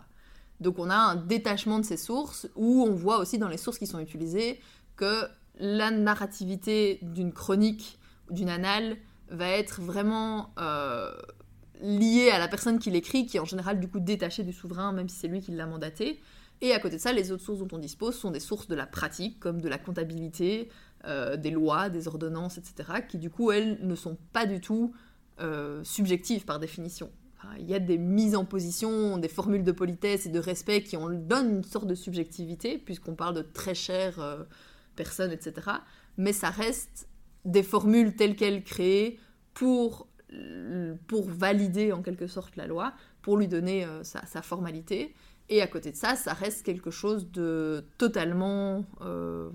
[0.61, 3.79] Donc on a un détachement de ces sources, où on voit aussi dans les sources
[3.79, 4.61] qui sont utilisées
[4.97, 5.27] que
[5.59, 7.99] la narrativité d'une chronique,
[8.31, 8.97] d'une annale,
[9.31, 11.13] va être vraiment euh,
[11.81, 14.93] liée à la personne qui l'écrit, qui est en général du coup détachée du souverain,
[14.93, 16.21] même si c'est lui qui l'a mandaté.
[16.63, 18.75] Et à côté de ça, les autres sources dont on dispose sont des sources de
[18.75, 20.69] la pratique, comme de la comptabilité,
[21.07, 24.93] euh, des lois, des ordonnances, etc., qui du coup, elles, ne sont pas du tout
[25.41, 27.11] euh, subjectives par définition.
[27.59, 30.99] Il y a des mises en position, des formules de politesse et de respect qui
[30.99, 34.45] en donnent une sorte de subjectivité, puisqu'on parle de très chères euh,
[34.95, 35.55] personnes, etc.
[36.19, 37.09] Mais ça reste
[37.47, 39.19] des formules telles quelles créées
[39.55, 40.07] pour,
[41.07, 42.93] pour valider en quelque sorte la loi,
[43.23, 45.15] pour lui donner sa formalité.
[45.51, 49.51] Et à côté de ça, ça reste quelque chose de totalement, euh,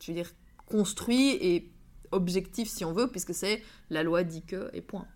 [0.00, 0.30] je veux dire,
[0.66, 1.72] construit et
[2.12, 5.06] objectif si on veut, puisque c'est la loi dit que et point.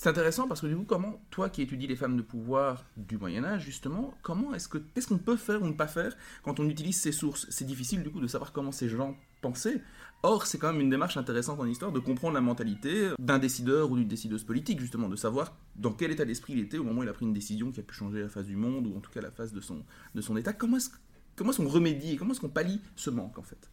[0.00, 3.18] C'est intéressant parce que du coup, comment, toi qui étudies les femmes de pouvoir du
[3.18, 6.60] Moyen Âge, justement, comment est-ce que, qu'est-ce qu'on peut faire ou ne pas faire quand
[6.60, 7.46] on utilise ces sources?
[7.50, 9.82] C'est difficile du coup de savoir comment ces gens pensaient.
[10.22, 13.90] Or, c'est quand même une démarche intéressante en histoire de comprendre la mentalité d'un décideur
[13.90, 17.00] ou d'une décideuse politique, justement, de savoir dans quel état d'esprit il était au moment
[17.00, 18.96] où il a pris une décision qui a pu changer la face du monde ou
[18.96, 19.84] en tout cas la face de son,
[20.14, 20.52] de son état.
[20.52, 20.90] Comment est-ce,
[21.34, 23.68] comment est-ce qu'on remédie, comment est-ce qu'on pallie ce manque en fait?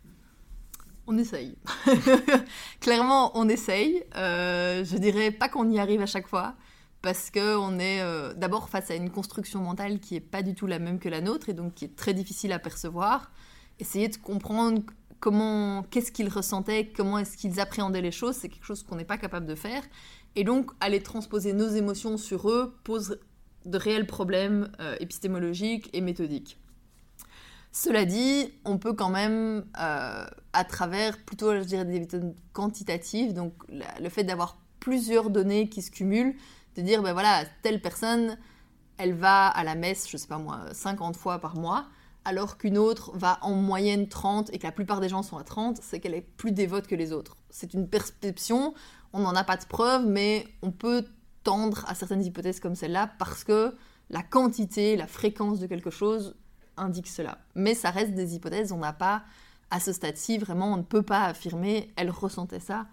[1.07, 1.55] On essaye.
[2.79, 4.03] Clairement, on essaye.
[4.15, 6.55] Euh, je dirais pas qu'on y arrive à chaque fois,
[7.01, 10.65] parce qu'on est euh, d'abord face à une construction mentale qui est pas du tout
[10.65, 13.31] la même que la nôtre, et donc qui est très difficile à percevoir.
[13.79, 14.81] Essayer de comprendre
[15.19, 19.05] comment, qu'est-ce qu'ils ressentaient, comment est-ce qu'ils appréhendaient les choses, c'est quelque chose qu'on n'est
[19.05, 19.83] pas capable de faire.
[20.35, 23.19] Et donc, aller transposer nos émotions sur eux pose
[23.65, 26.59] de réels problèmes euh, épistémologiques et méthodiques.
[27.77, 33.33] Cela dit, on peut quand même, euh, à travers plutôt, je dirais, des méthodes quantitatives,
[33.33, 36.37] donc le fait d'avoir plusieurs données qui se cumulent,
[36.77, 38.37] de dire, ben voilà, telle personne,
[38.95, 41.87] elle va à la messe, je sais pas moi, 50 fois par mois,
[42.23, 45.43] alors qu'une autre va en moyenne 30 et que la plupart des gens sont à
[45.43, 47.35] 30, c'est qu'elle est plus dévote que les autres.
[47.49, 48.73] C'est une perception,
[49.11, 51.03] on n'en a pas de preuve, mais on peut
[51.43, 53.75] tendre à certaines hypothèses comme celle-là parce que
[54.09, 56.37] la quantité, la fréquence de quelque chose
[56.77, 57.39] indique cela.
[57.55, 59.23] Mais ça reste des hypothèses, on n'a pas,
[59.69, 62.87] à ce stade-ci, vraiment, on ne peut pas affirmer elle ressentait ça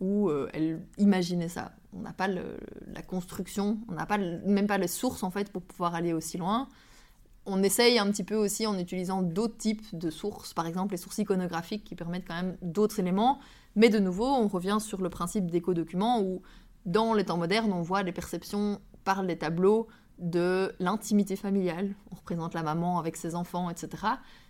[0.00, 1.72] ou euh, elle imaginait ça.
[1.92, 5.62] On n'a pas la construction, on n'a pas même pas les sources en fait pour
[5.62, 6.68] pouvoir aller aussi loin.
[7.46, 10.98] On essaye un petit peu aussi en utilisant d'autres types de sources, par exemple les
[10.98, 13.38] sources iconographiques qui permettent quand même d'autres éléments.
[13.76, 16.42] Mais de nouveau, on revient sur le principe d'éco-document où
[16.86, 19.86] dans les temps modernes, on voit les perceptions par les tableaux
[20.18, 21.94] de l'intimité familiale.
[22.10, 23.88] On représente la maman avec ses enfants, etc.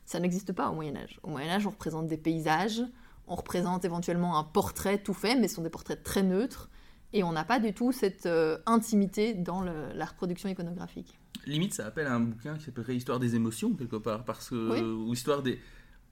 [0.04, 1.18] Ça n'existe pas au Moyen Âge.
[1.22, 2.82] Au Moyen Âge, on représente des paysages,
[3.26, 6.70] on représente éventuellement un portrait tout fait, mais ce sont des portraits très neutres.
[7.12, 11.18] Et on n'a pas du tout cette euh, intimité dans le- la reproduction iconographique.
[11.46, 14.72] Limite, ça appelle à un bouquin qui s'appellerait Histoire des émotions, quelque part, parce que,
[14.72, 14.80] Oui.
[14.80, 15.60] ou Histoire des,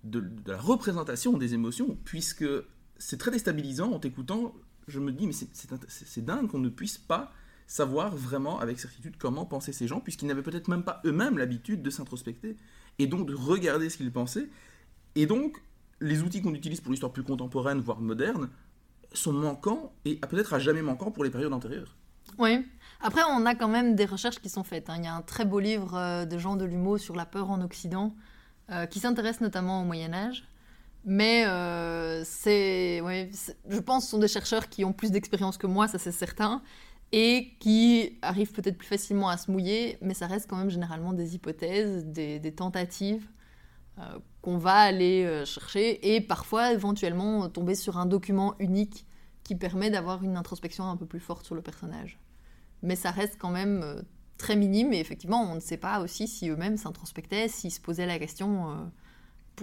[0.04, 2.44] de, de la représentation des émotions, puisque
[2.98, 4.52] c'est très déstabilisant en t'écoutant.
[4.86, 7.32] Je me dis, mais c'est dingue qu'on ne puisse pas
[7.66, 11.82] savoir vraiment avec certitude comment pensaient ces gens, puisqu'ils n'avaient peut-être même pas eux-mêmes l'habitude
[11.82, 12.56] de s'introspecter
[12.98, 14.48] et donc de regarder ce qu'ils pensaient.
[15.14, 15.62] Et donc,
[16.00, 18.50] les outils qu'on utilise pour l'histoire plus contemporaine, voire moderne,
[19.12, 21.96] sont manquants et peut-être à jamais manquants pour les périodes antérieures.
[22.38, 22.66] Oui.
[23.00, 24.90] Après, on a quand même des recherches qui sont faites.
[24.90, 24.96] hein.
[24.98, 27.60] Il y a un très beau livre euh, de Jean Delumeau sur la peur en
[27.60, 28.14] Occident,
[28.70, 30.44] euh, qui s'intéresse notamment au Moyen Âge.
[31.04, 33.30] Mais euh, c'est, ouais,
[33.68, 36.62] je pense, ce sont des chercheurs qui ont plus d'expérience que moi, ça c'est certain,
[37.12, 41.12] et qui arrivent peut-être plus facilement à se mouiller, mais ça reste quand même généralement
[41.12, 43.28] des hypothèses, des, tentatives
[43.98, 49.06] euh, qu'on va aller euh, chercher, et parfois éventuellement tomber sur un document unique
[49.44, 52.18] qui permet d'avoir une introspection un peu plus forte sur le personnage.
[52.82, 54.02] Mais ça reste quand même euh,
[54.36, 58.06] très minime, et effectivement, on ne sait pas aussi si eux-mêmes s'introspectaient, s'ils se posaient
[58.06, 58.90] la question.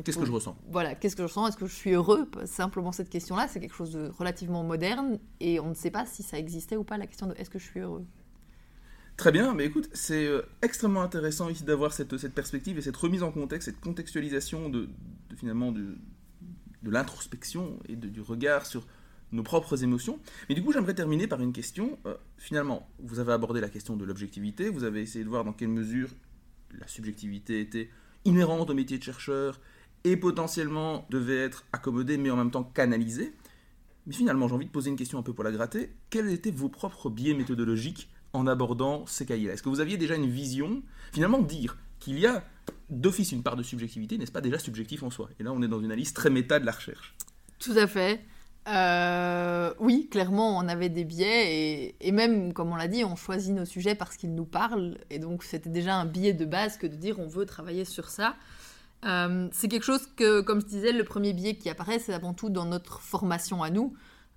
[0.04, 0.58] Qu'est-ce que je ressens?
[0.72, 1.48] Voilà, qu'est-ce que je ressens?
[1.48, 2.30] Est-ce que je suis heureux?
[2.46, 6.24] Simplement cette question-là, c'est quelque chose de relativement moderne, et on ne sait pas si
[6.24, 8.06] ça existait ou pas, la question de est-ce que je suis heureux?
[9.18, 12.96] Très bien, mais écoute, c'est euh, extrêmement intéressant ici d'avoir cette, cette perspective et cette
[12.96, 14.88] remise en contexte, cette contextualisation de,
[15.30, 15.98] de, finalement de,
[16.82, 18.88] de l'introspection et de- du regard sur
[19.34, 20.20] nos propres émotions.
[20.48, 22.00] Mais du coup, j'aimerais terminer par une question.
[22.06, 25.54] Euh, finalement, vous avez abordé la question de l'objectivité, vous avez essayé de voir dans
[25.54, 26.10] quelle mesure
[26.80, 27.90] la subjectivité était
[28.24, 29.60] inhérente au métier de chercheur
[30.04, 33.34] et potentiellement devait être accommodée, mais en même temps canalisée.
[34.08, 35.94] Mais finalement, j'ai envie de poser une question un peu pour la gratter.
[36.10, 39.54] Quels étaient vos propres biais méthodologiques en abordant ces cahiers-là?
[39.54, 40.82] Est-ce que vous aviez déjà une vision?
[41.14, 42.44] Finalement, dire qu'il y a
[42.90, 45.30] d'office une part de subjectivité, n'est-ce pas déjà subjectif en soi?
[45.40, 47.16] Et là, on est dans une analyse très méta de la recherche.
[47.60, 48.22] Tout à fait.
[48.68, 53.16] Euh, oui, clairement, on avait des biais et, et même, comme on l'a dit, on
[53.16, 54.98] choisit nos sujets parce qu'ils nous parlent.
[55.10, 58.10] Et donc, c'était déjà un biais de base que de dire on veut travailler sur
[58.10, 58.36] ça.
[59.06, 62.34] Euh, c'est quelque chose que, comme je disais, le premier biais qui apparaît, c'est avant
[62.34, 63.94] tout dans notre formation à nous.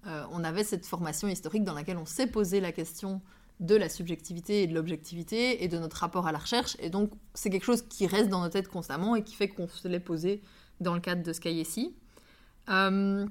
[0.06, 3.20] Euh, on avait cette formation historique dans laquelle on s'est posé la question
[3.60, 6.76] de la subjectivité et de l'objectivité et de notre rapport à la recherche.
[6.80, 9.68] Et donc, c'est quelque chose qui reste dans nos têtes constamment et qui fait qu'on
[9.68, 10.42] se l'est posé
[10.80, 11.94] dans le cadre de ce cahier-ci.
[12.68, 13.26] Euh,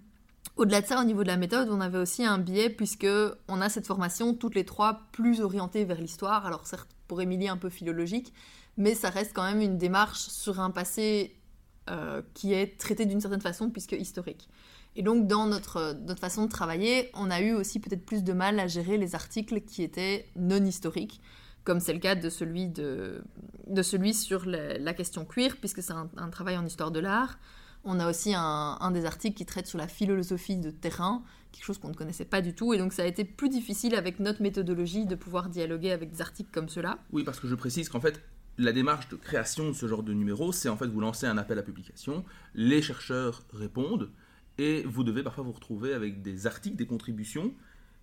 [0.56, 3.08] au-delà de ça, au niveau de la méthode, on avait aussi un biais puisque
[3.48, 6.46] on a cette formation toutes les trois plus orientée vers l'histoire.
[6.46, 8.34] Alors certes, pour Émilie un peu philologique,
[8.78, 11.36] mais ça reste quand même une démarche sur un passé
[11.90, 14.48] euh, qui est traité d'une certaine façon puisque historique.
[14.96, 18.34] Et donc dans notre, notre façon de travailler, on a eu aussi peut-être plus de
[18.34, 21.20] mal à gérer les articles qui étaient non historiques,
[21.64, 23.24] comme c'est le cas de celui, de,
[23.68, 27.40] de celui sur la, question cuir, puisque c'est un, travail en histoire de l'art.
[27.86, 31.66] On a aussi un, un, des articles qui traite sur la philosophie de terrain, quelque
[31.66, 32.74] chose qu'on ne connaissait pas du tout.
[32.74, 36.22] Et donc ça a été plus difficile avec notre méthodologie de pouvoir dialoguer avec des
[36.22, 37.00] articles comme cela.
[37.12, 38.22] Oui, parce que je précise qu'en fait,
[38.58, 41.38] la démarche de création de ce genre de numéro, c'est en fait vous lancez un
[41.38, 44.10] appel à publication, les chercheurs répondent,
[44.58, 47.54] et vous devez parfois vous retrouver avec des articles, des contributions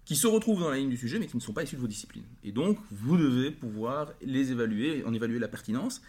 [0.05, 1.81] qui se retrouvent dans la ligne du sujet, mais qui ne sont pas issus de
[1.81, 2.25] vos disciplines.
[2.43, 6.03] Et donc, vous devez pouvoir les évaluer, en évaluer la pertinence.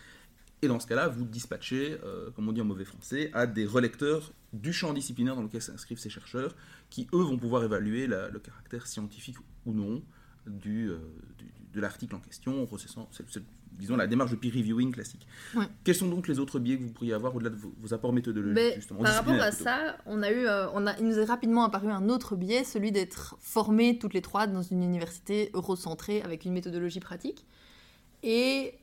[0.63, 3.65] Et dans ce cas-là, vous dispatchez, euh, comme on dit en mauvais français, à des
[3.65, 6.55] relecteurs du champ disciplinaire dans lequel s'inscrivent ces chercheurs,
[6.89, 10.01] qui eux vont pouvoir évaluer le caractère scientifique ou non
[10.47, 10.97] euh,
[11.73, 13.09] de l'article en question, en processant,
[13.71, 15.27] disons, la démarche de peer reviewing classique.
[15.55, 15.65] Ouais.
[15.83, 18.13] Quels sont donc les autres biais que vous pourriez avoir au-delà de vos, vos apports
[18.13, 21.07] méthodologiques Mais justement, Par rapport à plutôt ça, on a eu, euh, on a, il
[21.07, 24.83] nous est rapidement apparu un autre biais, celui d'être formés toutes les trois dans une
[24.83, 27.45] université eurocentrée avec une méthodologie pratique.
[28.23, 28.75] Et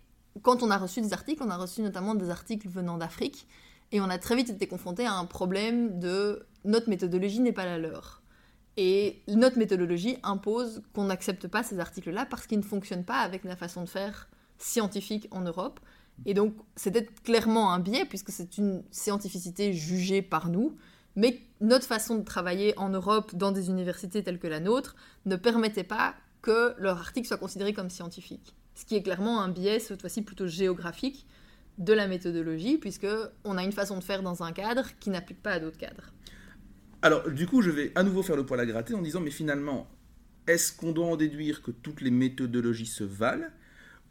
[0.43, 3.47] quand on a reçu des articles, on a reçu notamment des articles venant d'Afrique,
[3.93, 7.65] et on a très vite été confronté à un problème de notre méthodologie n'est pas
[7.65, 8.23] la leur.
[8.77, 13.45] Et notre méthodologie impose qu'on n'accepte pas ces articles-là parce qu'ils ne fonctionnent pas avec
[13.45, 15.81] la façon de faire scientifique en Europe.
[16.27, 20.77] Et donc, c'était clairement un biais, puisque c'est une scientificité jugée par nous,
[21.17, 25.37] mais notre façon de travailler en Europe, dans des universités telles que la nôtre, ne
[25.37, 28.55] permettait pas que leur article soit considéré comme scientifique.
[28.75, 31.27] Ce qui est clairement un biais, cette fois-ci plutôt géographique,
[31.79, 33.07] de la méthodologie, puisque
[33.45, 36.13] on a une façon de faire dans un cadre qui n'applique pas à d'autres cadres.
[37.03, 39.31] Alors, du coup, je vais à nouveau faire le poil à gratter en disant, mais
[39.31, 39.89] finalement,
[40.49, 43.47] est-ce qu'on doit en déduire que toutes les méthodologies se valent?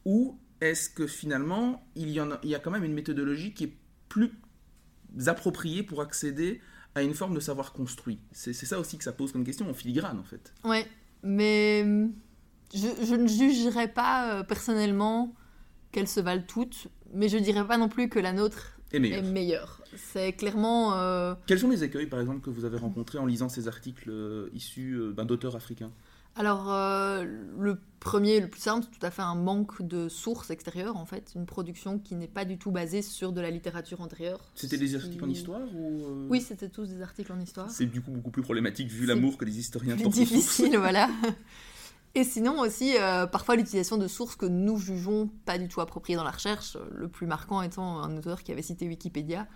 [0.08, 3.54] Ou est-ce que finalement, il y, en a, il y a quand même une méthodologie
[3.54, 3.74] qui est
[4.08, 4.32] plus
[5.28, 6.62] appropriée pour accéder
[6.96, 8.20] à une forme de savoir construit?
[8.32, 10.54] C'est ça aussi que ça pose comme question en filigrane, en fait.
[10.64, 10.88] Ouais,
[11.24, 11.84] mais
[12.74, 15.36] je, je ne jugerais pas euh, personnellement
[15.92, 19.20] qu'elles se valent toutes, mais je dirais pas non plus que la nôtre est meilleure.
[19.20, 19.84] Est meilleure.
[19.98, 20.94] C'est clairement.
[20.94, 21.36] Euh...
[21.48, 24.50] Quels sont les écueils, par exemple, que vous avez rencontrés en lisant ces articles euh,
[24.54, 25.92] issus ben, d'auteurs africains
[26.38, 27.26] Alors, euh,
[27.58, 31.06] le premier, le plus simple, c'est tout à fait un manque de sources extérieures, en
[31.06, 31.32] fait.
[31.36, 34.40] Une production qui n'est pas du tout basée sur de la littérature antérieure.
[34.54, 37.72] C'était des articles en histoire ou euh, Oui, c'était tous des articles en histoire.
[37.72, 41.10] C'est du coup beaucoup plus problématique vu l'amour que les historiens plus difficile, voilà.
[42.16, 46.18] Et sinon aussi, euh, parfois l'utilisation de sources que nous jugeons pas du tout appropriées
[46.18, 49.48] dans la recherche, le plus marquant étant un auteur qui avait cité Wikipédia,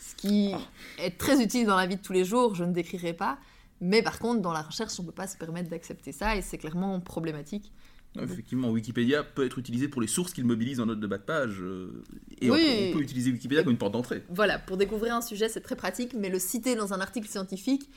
[0.00, 0.52] ce qui
[0.98, 3.38] est très utile dans la vie de tous les jours, je ne décrirai pas,
[3.82, 6.40] mais par contre dans la recherche on ne peut pas se permettre d'accepter ça et
[6.40, 7.72] c'est clairement problématique.
[8.14, 11.16] Non, effectivement, Wikipédia peut être utilisé pour les sources qu'il mobilise en note de bas
[11.16, 11.62] de page.
[11.62, 12.04] euh,
[12.42, 14.22] et on, peut, on peut utiliser Wikipédia comme une porte d'entrée.
[14.28, 17.88] Voilà, pour découvrir un sujet, c'est très pratique, mais le citer dans un article scientifique,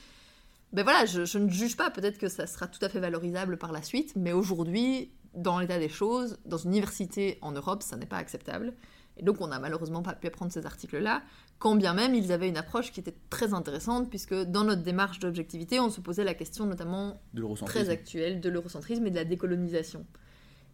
[0.71, 3.58] ben voilà, je, je ne juge pas, peut-être que ça sera tout à fait valorisable
[3.58, 7.98] par la suite, mais aujourd'hui, dans l'état des choses, dans une université en Europe, ça
[7.98, 8.74] n'est pas acceptable.
[9.17, 11.23] Et donc on n'a malheureusement pas pu prendre ces articles-là,
[11.60, 15.19] quand bien même ils avaient une approche qui était très intéressante, puisque dans notre démarche
[15.19, 19.25] d'objectivité, on se posait la question notamment De très actuelle de l'eurocentrisme et de la
[19.25, 20.06] décolonisation.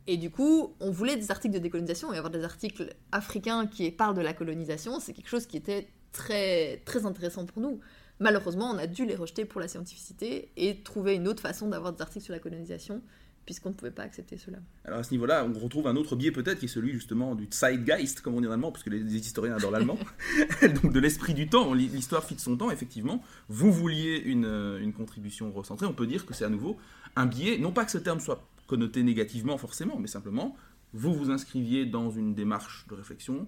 [0.07, 3.91] Et du coup, on voulait des articles de décolonisation et avoir des articles africains qui
[3.91, 7.79] parlent de la colonisation, c'est quelque chose qui était très, très intéressant pour nous.
[8.19, 11.93] Malheureusement, on a dû les rejeter pour la scientificité et trouver une autre façon d'avoir
[11.93, 13.01] des articles sur la colonisation,
[13.45, 14.59] puisqu'on ne pouvait pas accepter cela.
[14.85, 17.47] Alors à ce niveau-là, on retrouve un autre biais peut-être qui est celui justement du
[17.51, 19.97] Zeitgeist, comme on dit en allemand, parce que les, les historiens adorent l'allemand.
[20.81, 23.23] Donc de l'esprit du temps, l'histoire fit son temps, effectivement.
[23.49, 26.77] Vous vouliez une, euh, une contribution recentrée, on peut dire que c'est à nouveau
[27.15, 30.55] un biais, non pas que ce terme soit connoté négativement forcément, mais simplement,
[30.93, 33.47] vous vous inscriviez dans une démarche de réflexion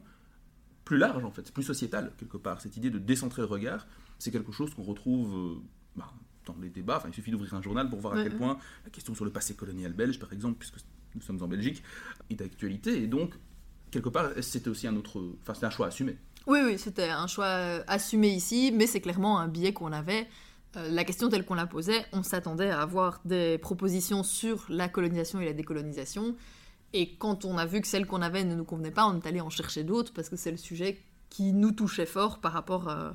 [0.86, 2.62] plus large en fait, plus sociétale quelque part.
[2.62, 3.88] Cette idée de décentrer le regard,
[4.20, 5.62] c'est quelque chose qu'on retrouve euh,
[5.96, 6.12] bah,
[6.46, 6.98] dans les débats.
[6.98, 9.26] Enfin, il suffit d'ouvrir un journal pour voir à Ouais, quel point la question sur
[9.26, 10.78] le passé colonial belge, par exemple, puisque
[11.16, 11.84] nous sommes en Belgique,
[12.30, 13.04] est d'actualité.
[13.04, 13.34] Et donc,
[13.92, 15.24] quelque part, c'était aussi un autre.
[15.42, 16.18] Enfin, c'était un choix assumé.
[16.48, 20.28] Oui, oui, c'était un choix euh, assumé ici, mais c'est clairement un biais qu'on avait.
[20.76, 24.90] Euh, la question telle qu'on la posait, on s'attendait à avoir des propositions sur la
[24.90, 26.36] colonisation et la décolonisation.
[26.94, 29.26] Et quand on a vu que celles qu'on avait ne nous convenaient pas, on est
[29.26, 32.90] allé en chercher d'autres parce que c'est le sujet qui nous touchait fort par rapport
[32.90, 33.12] euh,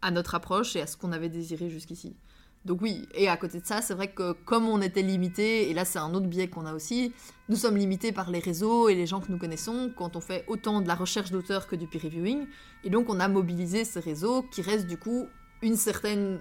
[0.00, 2.16] à notre approche et à ce qu'on avait désiré jusqu'ici.
[2.66, 5.74] Donc oui, et à côté de ça, c'est vrai que comme on était limité, et
[5.74, 7.14] là c'est un autre biais qu'on a aussi,
[7.48, 10.44] nous sommes limités par les réseaux et les gens que nous connaissons quand on fait
[10.46, 12.46] autant de la recherche d'auteur que du peer reviewing.
[12.84, 15.26] Et donc on a mobilisé ces réseaux qui restent du coup
[15.62, 16.38] une certaine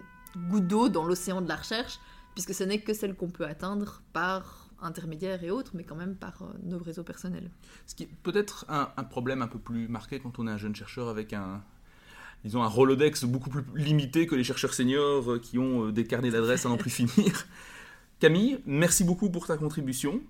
[0.50, 2.00] goutte d'eau dans l'océan de la recherche,
[2.34, 6.16] puisque ce n'est que celle qu'on peut atteindre par intermédiaires et autres, mais quand même
[6.16, 7.50] par euh, nos réseaux personnels.
[7.86, 10.58] Ce qui est peut-être un, un problème un peu plus marqué quand on est un
[10.58, 11.62] jeune chercheur avec un,
[12.44, 16.06] disons, un Rolodex beaucoup plus limité que les chercheurs seniors euh, qui ont euh, des
[16.06, 17.46] carnets d'adresses à n'en plus finir.
[18.20, 20.22] Camille, merci beaucoup pour ta contribution.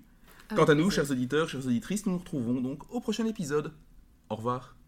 [0.54, 3.72] Quant à nous, chers auditeurs, chères auditrices, nous nous retrouvons donc au prochain épisode.
[4.28, 4.79] Au revoir.